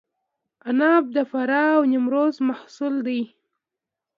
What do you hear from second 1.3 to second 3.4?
فراه او نیمروز محصول دی.